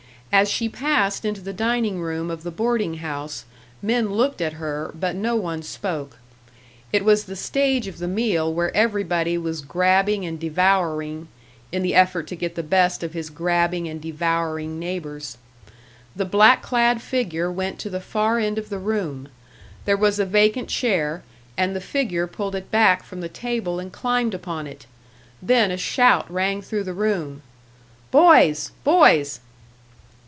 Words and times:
As 0.33 0.49
she 0.49 0.69
passed 0.69 1.25
into 1.25 1.41
the 1.41 1.51
dining 1.51 1.99
room 1.99 2.31
of 2.31 2.43
the 2.43 2.51
boarding 2.51 2.95
house, 2.99 3.43
men 3.81 4.13
looked 4.13 4.39
at 4.39 4.53
her, 4.53 4.89
but 4.97 5.13
no 5.13 5.35
one 5.35 5.61
spoke. 5.61 6.17
It 6.93 7.03
was 7.03 7.25
the 7.25 7.35
stage 7.35 7.85
of 7.85 7.97
the 7.97 8.07
meal 8.07 8.51
where 8.51 8.73
everybody 8.73 9.37
was 9.37 9.59
grabbing 9.59 10.25
and 10.25 10.39
devouring, 10.39 11.27
in 11.73 11.83
the 11.83 11.93
effort 11.93 12.27
to 12.27 12.37
get 12.37 12.55
the 12.55 12.63
best 12.63 13.03
of 13.03 13.11
his 13.11 13.29
grabbing 13.29 13.89
and 13.89 13.99
devouring 14.01 14.79
neighbours. 14.79 15.37
The 16.15 16.23
black 16.23 16.61
clad 16.61 17.01
figure 17.01 17.51
went 17.51 17.77
to 17.79 17.89
the 17.89 17.99
far 17.99 18.39
end 18.39 18.57
of 18.57 18.69
the 18.69 18.79
room; 18.79 19.27
there 19.83 19.97
was 19.97 20.17
a 20.17 20.25
vacant 20.25 20.69
chair, 20.69 21.23
and 21.57 21.75
the 21.75 21.81
figure 21.81 22.25
pulled 22.25 22.55
it 22.55 22.71
back 22.71 23.03
from 23.03 23.19
the 23.19 23.27
table 23.27 23.79
and 23.81 23.91
climbed 23.91 24.33
upon 24.33 24.65
it. 24.65 24.85
Then 25.41 25.71
a 25.71 25.77
shout 25.77 26.31
rang 26.31 26.61
through 26.61 26.85
the 26.85 26.93
room: 26.93 27.41
"Boys! 28.11 28.71
Boys!" 28.85 29.41